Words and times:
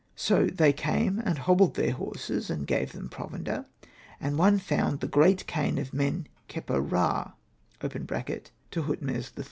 So 0.15 0.47
they 0.47 0.73
came, 0.73 1.19
and 1.19 1.37
hobbled 1.37 1.75
their 1.75 1.91
horses, 1.91 2.49
and 2.49 2.65
gave 2.65 2.91
them 2.91 3.07
provender, 3.07 3.67
and 4.19 4.35
one 4.35 4.57
found 4.57 4.99
the 4.99 5.07
great 5.07 5.45
cane 5.45 5.77
of 5.77 5.93
Men 5.93 6.25
kheper 6.49 6.81
ra 6.81 7.33
(Tahutmes 7.81 9.31
III.) 9.37 9.39